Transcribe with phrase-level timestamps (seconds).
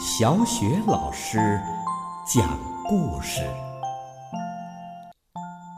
[0.00, 1.38] 小雪老师
[2.24, 3.40] 讲故事，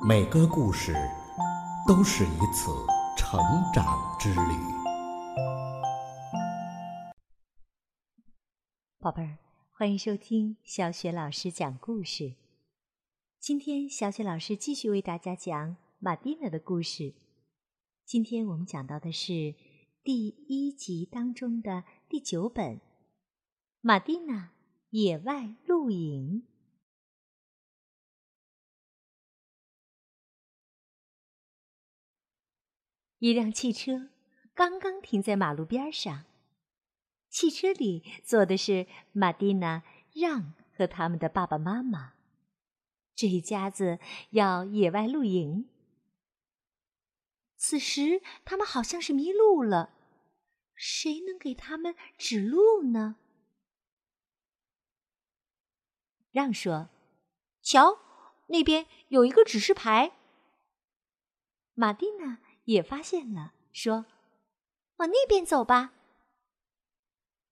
[0.06, 0.94] 每个故事
[1.88, 2.70] 都是一次
[3.16, 3.40] 成
[3.72, 4.52] 长之旅。
[8.98, 9.38] 宝贝儿，
[9.72, 12.34] 欢迎收听小雪老师讲故事。
[13.38, 17.14] 今天，小雪老师继续为大家讲马蒂娜的故事。
[18.04, 19.54] 今天我们讲到的是
[20.04, 22.82] 第一集当中的第九本。
[23.82, 24.50] 马蒂娜
[24.90, 26.46] 野外露营。
[33.20, 34.10] 一辆汽车
[34.52, 36.26] 刚刚停在马路边上，
[37.30, 42.12] 汽车里坐的是马蒂娜、让和他们的爸爸妈妈。
[43.14, 43.98] 这一家子
[44.32, 45.70] 要野外露营。
[47.56, 49.94] 此时，他们好像是迷路了，
[50.74, 53.16] 谁能给他们指路呢？
[56.32, 56.88] 让说
[57.62, 57.98] ：“瞧，
[58.46, 60.12] 那边有一个指示牌。”
[61.74, 64.06] 马蒂娜也发现了，说
[64.98, 65.92] ：“往那边走吧。”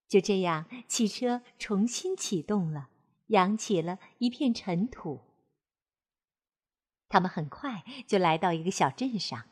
[0.09, 2.89] 就这样，汽车重新启动了，
[3.27, 5.21] 扬起了一片尘土。
[7.09, 9.49] 他们很快就来到一个小镇上。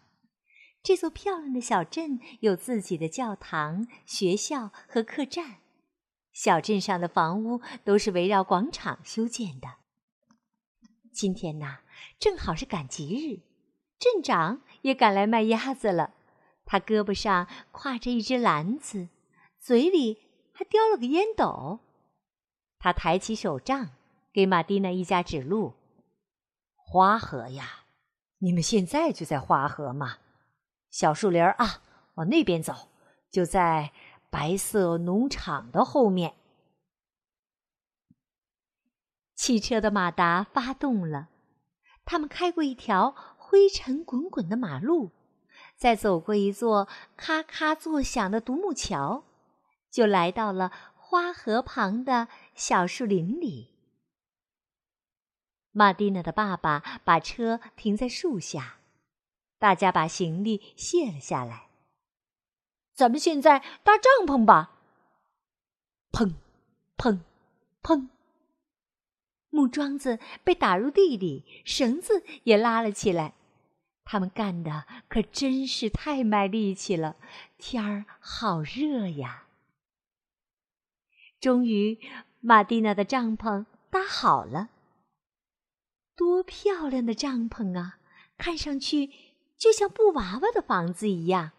[0.82, 5.56] 这座漂亮的小镇有自己的教堂、学校和客栈。
[6.36, 9.76] 小镇上的房屋都是围绕广场修建的。
[11.10, 11.78] 今天呐，
[12.18, 13.40] 正好是赶集日，
[13.98, 16.12] 镇长也赶来卖鸭子了。
[16.66, 19.08] 他胳膊上挎着一只篮子，
[19.58, 20.18] 嘴里
[20.52, 21.80] 还叼了个烟斗。
[22.78, 23.92] 他抬起手杖，
[24.30, 25.72] 给马蒂娜一家指路
[26.76, 27.86] ：“花河呀，
[28.40, 30.18] 你们现在就在花河嘛。
[30.90, 31.80] 小树林啊，
[32.16, 32.90] 往那边走，
[33.30, 33.90] 就在。”
[34.30, 36.34] 白色农场的后面，
[39.34, 41.28] 汽车的马达发动了。
[42.04, 45.10] 他们开过一条灰尘滚滚的马路，
[45.76, 49.24] 再走过一座咔咔作响的独木桥，
[49.90, 53.72] 就来到了花河旁的小树林里。
[55.72, 58.78] 马蒂娜的爸爸把车停在树下，
[59.58, 61.65] 大家把行李卸了下来。
[62.96, 64.72] 咱们现在搭帐篷吧。
[66.10, 66.32] 砰，
[66.96, 67.20] 砰，
[67.82, 68.08] 砰！
[69.50, 73.34] 木桩子被打入地里，绳子也拉了起来。
[74.04, 77.16] 他们干的可真是太卖力气了，
[77.58, 79.44] 天儿好热呀！
[81.38, 81.98] 终于，
[82.40, 84.70] 玛蒂娜的帐篷搭好了。
[86.14, 87.98] 多漂亮的帐篷啊！
[88.38, 89.10] 看上去
[89.58, 91.52] 就像布娃娃的房子一样。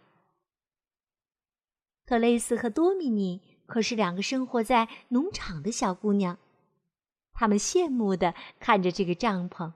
[2.08, 6.40] 特蕾斯和多米尼可是两个生活在农场的小姑娘，
[7.34, 9.74] 她们羡慕地看着这个帐篷，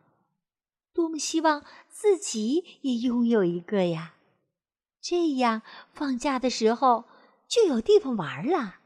[0.93, 4.15] 多么希望自己也拥有一个呀！
[5.01, 5.61] 这样
[5.91, 7.03] 放假的时候
[7.49, 8.77] 就有地方玩了。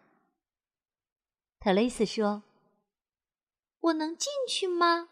[1.59, 2.41] 特蕾斯说
[3.79, 5.09] ：“我能进去吗？”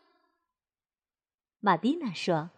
[1.62, 2.50] 玛蒂娜说：“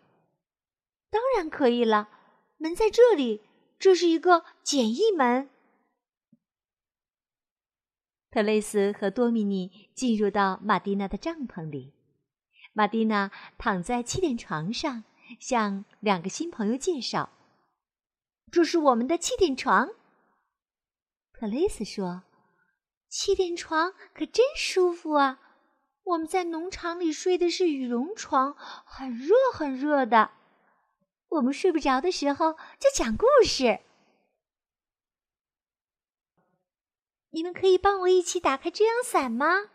[1.12, 2.08] 当然可以了，
[2.56, 3.42] 门在这里，
[3.78, 5.50] 这是一个简易门。”
[8.36, 11.94] 特蕾斯和多米尼进入到玛蒂娜的帐篷里，
[12.74, 15.06] 玛蒂娜躺在气垫床上，
[15.40, 17.30] 向两个新朋友介绍
[18.52, 19.88] ：“这是我们的气垫床。”
[21.32, 22.24] 特蕾斯说
[23.08, 25.40] ：“气垫床可真舒服啊！
[26.04, 30.32] 我们在农场里睡的是羽绒床，很热很热的。
[31.30, 33.80] 我们睡不着的时候就讲故事。”
[37.36, 39.66] 你们可以帮我一起打开遮阳伞吗？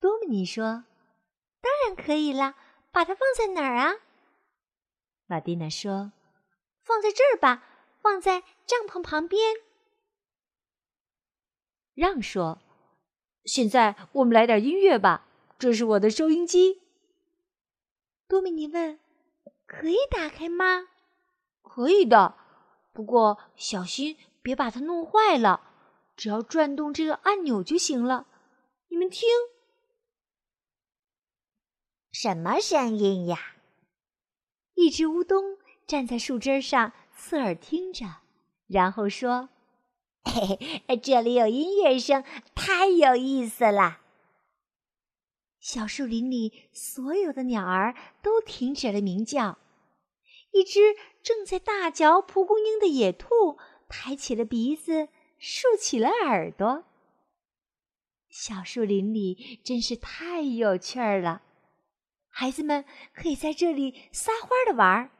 [0.00, 0.82] 多米尼说
[1.62, 2.56] ：“当然可以了，
[2.90, 3.98] 把它放在哪儿啊？”
[5.26, 6.10] 玛蒂娜说
[6.82, 7.62] ：“放在这儿吧，
[8.02, 9.58] 放在帐篷旁边。”
[11.94, 12.58] 让说
[13.46, 15.24] ：“现在我们来点音乐吧，
[15.56, 16.82] 这是我的收音机。”
[18.26, 18.98] 多米尼问
[19.66, 20.88] ：“可以打开吗
[21.62, 22.34] ？”“可以的，
[22.92, 25.66] 不过小心别把它弄坏了。”
[26.18, 28.26] 只要转动这个按钮就行了。
[28.88, 29.28] 你们听，
[32.10, 33.38] 什么声音呀？
[34.74, 38.04] 一只乌冬站在树枝上侧耳听着，
[38.66, 39.48] 然后说
[40.26, 44.00] ：“嘿嘿，这里有音乐声，太有意思了。”
[45.62, 49.58] 小树林里所有的鸟儿都停止了鸣叫。
[50.50, 50.80] 一只
[51.22, 53.56] 正在大嚼蒲公英的野兔
[53.88, 55.08] 抬起了鼻子。
[55.38, 56.84] 竖起了耳朵。
[58.28, 61.42] 小树林里真是太有趣儿了，
[62.28, 65.10] 孩子们可以在这里撒欢的玩儿，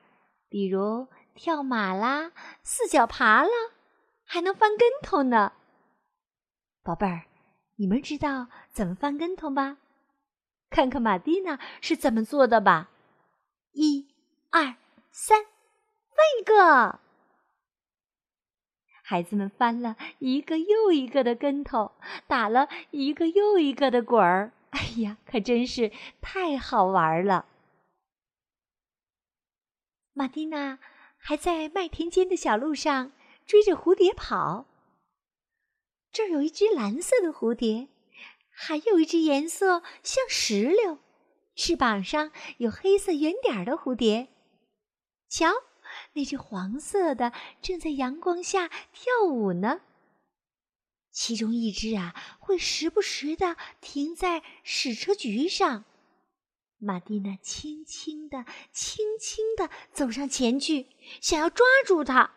[0.49, 2.33] 比如跳马啦、
[2.63, 3.51] 四脚爬啦，
[4.25, 5.53] 还能翻跟头呢。
[6.83, 7.27] 宝贝儿，
[7.77, 9.79] 你们知道怎么翻跟头吗？
[10.71, 12.91] 看看玛蒂娜是怎么做的吧。
[13.73, 14.07] 一、
[14.51, 14.77] 二、
[15.11, 17.01] 三，翻一个！
[19.11, 21.93] 孩子们翻了一个又一个的跟头，
[22.27, 24.53] 打了一个又一个的滚儿。
[24.69, 25.91] 哎呀，可真是
[26.21, 27.47] 太好玩了！
[30.13, 30.79] 玛蒂娜
[31.17, 33.13] 还在麦田间的小路上
[33.47, 34.67] 追着蝴蝶跑。
[36.13, 37.89] 这儿有一只蓝色的蝴蝶。
[38.51, 40.99] 还有一只颜色像石榴、
[41.55, 44.29] 翅膀上有黑色圆点的蝴蝶。
[45.31, 45.51] 瞧，
[46.19, 47.33] 那只黄色的
[47.63, 49.83] 正在阳光下跳舞呢。
[51.13, 55.85] 其中一只啊，会时不时的停在矢车菊上。
[56.79, 60.89] 玛蒂娜轻轻的、轻轻的走上前去，
[61.21, 62.33] 想要抓住它，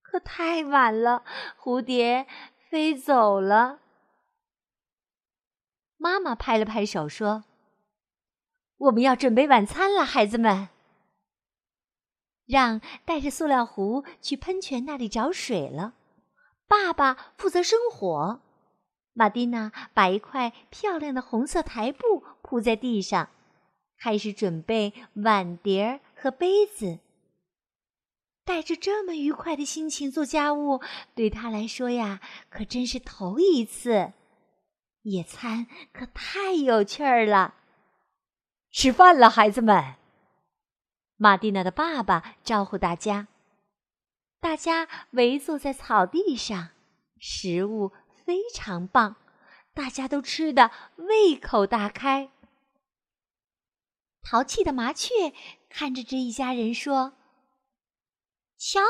[0.00, 1.22] 可太晚了，
[1.60, 2.26] 蝴蝶
[2.70, 3.80] 飞走了。
[5.98, 7.44] 妈妈拍了拍手说
[8.78, 10.70] ：“我们要准备晚餐了，孩子们。”
[12.50, 15.94] 让带着塑料壶去喷泉那里找水了。
[16.66, 18.40] 爸爸负责生火。
[19.12, 23.28] 玛蒂娜把一块漂亮的红色台布铺在地上，
[23.98, 26.98] 开始准备碗碟儿和杯子。
[28.44, 30.80] 带着这么愉快的心情做家务，
[31.14, 34.12] 对他来说呀，可真是头一次。
[35.02, 37.54] 野餐可太有趣儿了！
[38.72, 39.94] 吃饭了，孩子们。
[41.22, 43.28] 玛蒂娜的爸爸招呼大家。
[44.40, 46.70] 大家围坐在草地上，
[47.18, 47.92] 食物
[48.24, 49.16] 非常棒，
[49.74, 52.32] 大家都吃的胃口大开。
[54.22, 55.34] 淘气的麻雀
[55.68, 57.12] 看着这一家人说
[58.56, 58.80] ：“瞧，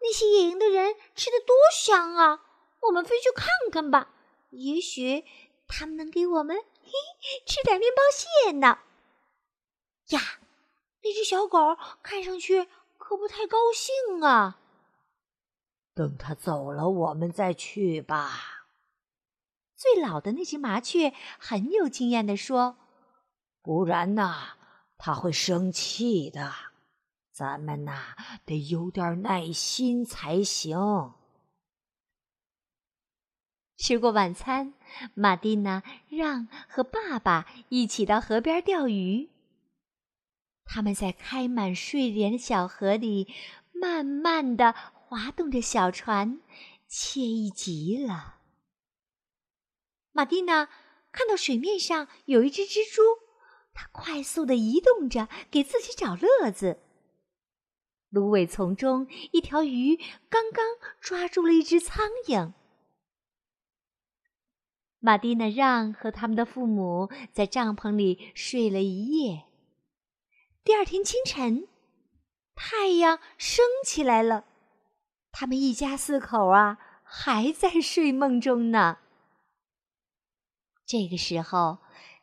[0.00, 2.40] 那些野营的人吃的多香啊！
[2.80, 4.08] 我们飞去看看吧，
[4.48, 5.22] 也许……”
[5.68, 6.92] 他们能给我们嘿
[7.46, 8.78] 吃点面包屑呢。
[10.08, 10.20] 呀，
[11.04, 12.66] 那只小狗看上去
[12.96, 14.58] 可不太高兴啊。
[15.94, 18.66] 等它走了，我们再去吧。
[19.76, 22.78] 最老的那只麻雀很有经验的说
[23.62, 24.56] ：“不然呐，
[24.96, 26.52] 它会生气的。
[27.30, 28.16] 咱们呐，
[28.46, 31.12] 得有点耐心才行。”
[33.76, 34.72] 吃过晚餐，
[35.14, 39.28] 马蒂娜让和爸爸一起到河边钓鱼。
[40.64, 43.32] 他们在开满睡莲的小河里，
[43.72, 46.40] 慢慢的划动着小船，
[46.88, 48.36] 惬意极了。
[50.12, 50.68] 玛蒂娜
[51.12, 53.02] 看到水面上有一只蜘蛛，
[53.72, 56.78] 它快速的移动着，给自己找乐子。
[58.10, 59.96] 芦苇丛中，一条鱼
[60.28, 60.64] 刚刚
[61.00, 62.52] 抓住了一只苍蝇。
[65.00, 69.44] 玛蒂娜让和他们的父母在帐篷里睡了一夜。
[70.64, 71.68] 第二天清晨，
[72.54, 74.46] 太阳升起来了，
[75.30, 78.96] 他们一家四口啊还在睡梦中呢。
[80.86, 81.80] 这个时候，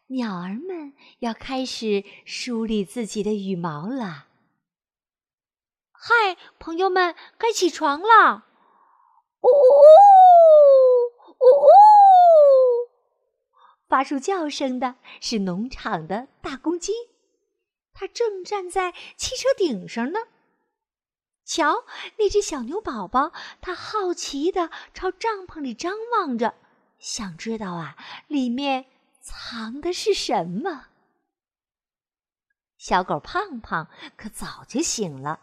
[0.07, 4.25] 鸟儿们要开始梳理自己的羽毛了。
[5.91, 8.47] 嗨，朋友们，该起床了！
[9.41, 9.77] 呜呜
[11.29, 11.69] 呜呜！
[13.87, 16.91] 发出叫声的是农场的大公鸡，
[18.01, 20.21] 它正站在汽车顶上呢。
[21.45, 21.85] 瞧，
[22.17, 23.31] 那只小牛宝宝，
[23.61, 26.55] 它好奇的朝帐篷里张望着，
[26.97, 27.95] 想知道啊，
[28.27, 28.87] 里面
[29.21, 30.87] 藏的是什么。
[32.75, 35.39] 小狗胖胖可早就醒了，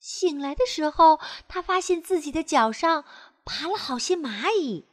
[0.00, 3.04] 醒来的时候，它发现自己的脚上
[3.44, 4.88] 爬了好些蚂蚁。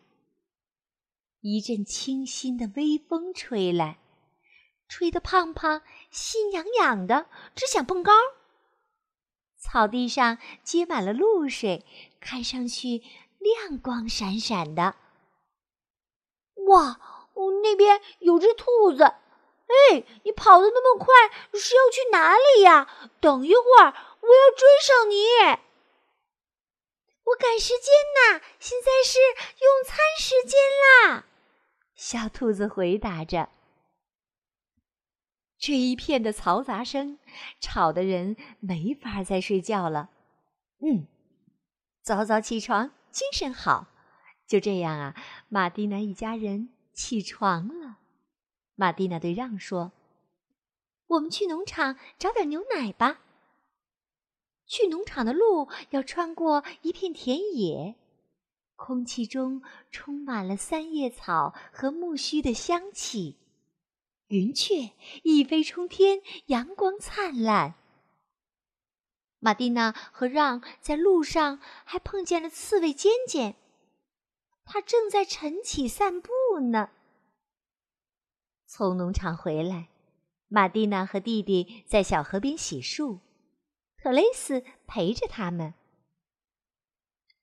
[1.40, 3.98] 一阵清新的微风吹来，
[4.88, 7.26] 吹得胖胖心痒痒的，
[7.56, 8.12] 只想蹦高。
[9.58, 11.86] 草地上结满了露水，
[12.20, 13.02] 看上去
[13.40, 14.96] 亮光闪闪的。
[16.68, 17.00] 哇，
[17.64, 19.04] 那边有只兔子！
[19.04, 21.14] 哎，你跑得那么快，
[21.54, 23.12] 是要去哪里呀？
[23.22, 25.24] 等一会儿，我要追上你。
[27.24, 29.20] 我赶时间呢，现在是
[29.64, 30.60] 用餐时间
[31.10, 31.26] 啦。
[31.96, 33.48] 小兔子回答着
[35.62, 37.20] ：“这一片的嘈杂声，
[37.60, 40.10] 吵得人没法再睡觉了。”
[40.82, 41.06] 嗯，
[42.02, 43.88] 早早起床，精神好。
[44.48, 45.16] 就这样啊，
[45.50, 48.00] 马蒂娜一家人起床了。
[48.74, 49.92] 马蒂娜对让说
[51.06, 53.22] ：“我们去农场找点牛奶吧。”
[54.66, 57.96] 去农场的路要穿过一片田野，
[58.76, 63.38] 空气中充满了三叶草和苜蓿的香气，
[64.32, 64.92] 云雀
[65.24, 67.76] 一飞冲天，阳光灿烂。
[69.40, 73.58] 马蒂娜和让在路上还碰见了刺猬尖尖，
[74.64, 76.30] 它正在晨起散步
[76.72, 76.92] 呢。
[78.66, 79.90] 从农场回来，
[80.48, 83.20] 马蒂娜和弟弟在小河边洗漱。
[83.98, 85.74] 特雷斯陪着他们。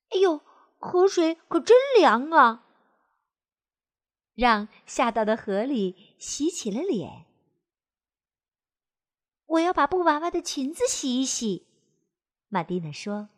[0.08, 0.40] 哎呦，
[0.78, 2.64] 河水可真凉啊！
[4.34, 7.26] 让下到的河里洗起了脸。
[9.46, 11.66] 我要把布娃娃的裙子洗一洗，
[12.48, 13.28] 玛蒂娜说，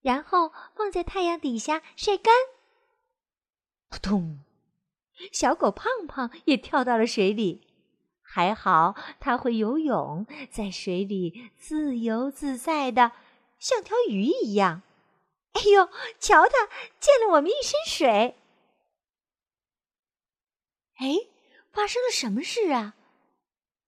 [0.00, 2.32] 然后放在太阳底下晒干。
[3.90, 4.38] 扑通！
[5.32, 7.66] 小狗胖胖也跳到了水里。
[8.22, 13.12] 还好，它会游泳，在水里自由自在的，
[13.58, 14.82] 像条鱼一样。
[15.52, 15.88] 哎呦，
[16.20, 16.66] 瞧它
[17.00, 18.36] 溅了我们一身水！
[20.96, 21.16] 哎，
[21.78, 22.96] 发生了什么事啊？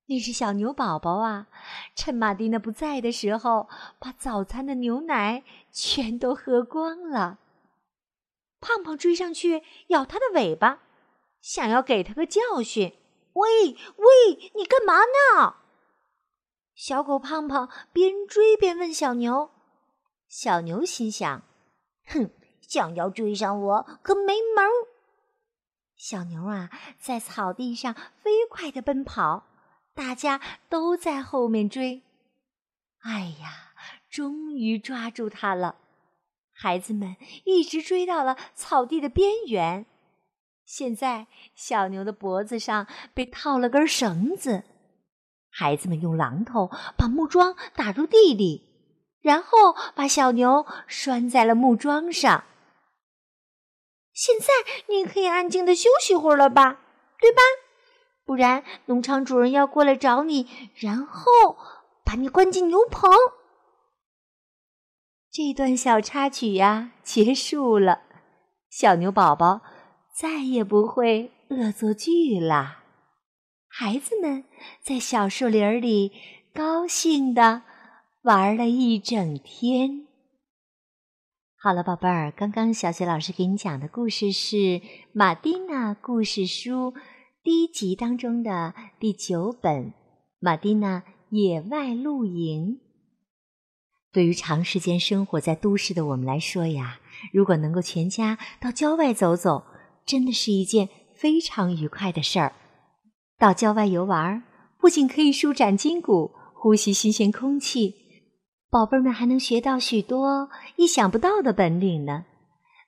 [0.07, 1.49] 那是小牛宝宝啊！
[1.97, 3.69] 趁马蒂娜不在的时候，
[3.99, 5.43] 把早餐的牛奶
[5.73, 7.41] 全都喝光了。
[8.61, 10.83] 胖胖追上去咬它的尾巴，
[11.41, 12.97] 想要给它个教训。
[13.33, 15.57] 喂喂，你干嘛呢？
[16.77, 19.51] 小狗胖胖边追边问小牛。
[20.29, 21.43] 小牛心想
[22.07, 22.31] ：“哼，
[22.61, 24.71] 想要追上我可没门儿。”
[26.01, 29.45] 小牛啊，在草地上飞快的奔跑，
[29.95, 30.41] 大家
[30.71, 32.01] 都在后面追。
[33.03, 33.75] 哎呀，
[34.09, 35.77] 终于抓住它了！
[36.55, 39.85] 孩子们一直追到了草地的边缘。
[40.65, 44.65] 现在，小牛的脖子上被套了根绳子，
[45.51, 52.45] 孩子们用榔头把木桩打入地里，然后把小牛拴在了木桩上。
[54.21, 54.49] 现在
[54.89, 56.83] 你可以安静的休息会儿了吧，
[57.19, 57.41] 对吧？
[58.27, 61.57] 不然农场主人要过来找你，然后
[62.05, 63.11] 把你关进牛棚。
[65.33, 68.03] 这段小插曲呀，结束了，
[68.69, 69.63] 小牛宝宝。
[70.15, 72.81] 再也不会恶作剧了。
[73.69, 74.45] 孩子们
[74.83, 76.13] 在小树林里
[76.53, 77.63] 高兴的
[78.25, 80.09] 玩了一整天。
[81.63, 84.57] 好了，宝贝儿，刚刚小雪老师给你讲的故事是
[85.13, 86.93] 《马蒂娜故事书》
[87.43, 89.89] 第一集当中的第九本
[90.39, 92.79] 《马蒂娜野外露营》。
[94.11, 96.99] 对于长时间生活在都市的我们来说呀，
[97.31, 99.65] 如果能够全家到郊外走走，
[100.07, 102.55] 真的是一件非常愉快的事儿。
[103.39, 104.43] 到郊外游玩，
[104.79, 108.00] 不仅可以舒展筋骨、呼吸新鲜空气，
[108.71, 112.25] 宝贝们还能学到许多意想不到的本领呢。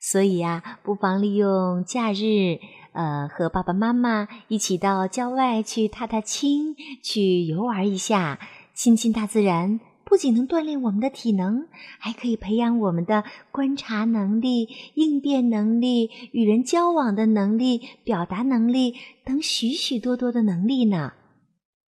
[0.01, 2.61] 所以呀，不妨利用假日，
[2.93, 8.39] 呃，和爸爸妈妈一起到郊外去踏踏青，去游玩一下，
[8.75, 9.81] 亲近大自然。
[10.05, 11.67] 不仅能锻炼我们的体能，
[11.99, 21.13] 还可以培养我们的观察能力、应变能力、与人交往的能力、表达能力等许许多多的能力呢。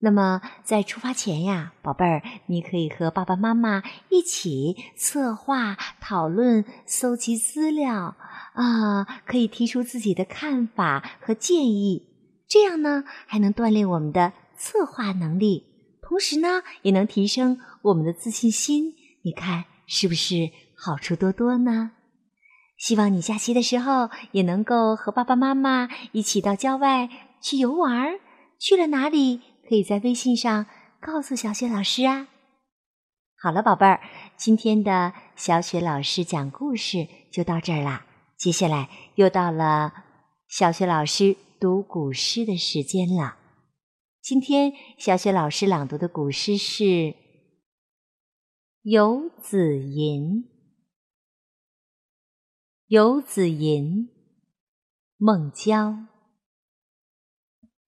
[0.06, 8.14] 那么，在出发前呀，宝贝儿，你可以和爸爸妈妈一起策划、讨论、搜集资料
[8.54, 12.06] 啊，可以提出自己的看法和建议，
[12.50, 15.68] 这样呢，还能锻炼我们的策划能力。
[16.02, 18.94] 同时呢，也能提升我们的自信心。
[19.24, 21.92] 你看是不是好处多多呢？
[22.78, 27.08] 希望你假期的时候也能够和爸爸妈妈一起到郊外
[27.40, 28.20] 去游玩。
[28.60, 29.42] 去了哪里？
[29.68, 30.66] 可以在微信上
[31.00, 32.28] 告诉小雪老师啊。
[33.42, 34.02] 好了，宝贝儿，
[34.38, 38.06] 今天的小雪老师讲故事就到这儿啦。
[38.38, 39.94] 接下来又到了
[40.48, 43.38] 小雪老师读古诗的时间了。
[44.22, 46.84] 今天小雪老师朗读的古诗是
[48.84, 50.24] 《游子吟》。
[52.88, 54.08] 《游子吟》
[55.18, 56.13] 孟郊。